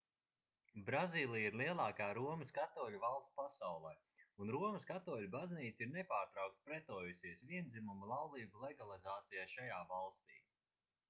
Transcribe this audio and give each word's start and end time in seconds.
brazīlija 0.85 1.49
ir 1.49 1.57
lielākā 1.59 2.07
romas 2.17 2.53
katoļu 2.57 3.01
valsts 3.03 3.35
pasaulē 3.41 3.91
un 4.45 4.53
romas 4.57 4.89
katoļu 4.93 5.29
baznīca 5.37 5.85
ir 5.87 5.93
nepārtraukti 5.99 6.67
pretojusies 6.71 7.45
viendzimuma 7.53 8.11
laulību 8.15 8.65
legalizācijai 8.67 9.47
šajā 9.55 9.79
valstī 9.95 10.43